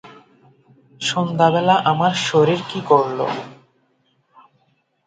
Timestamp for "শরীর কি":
2.27-2.79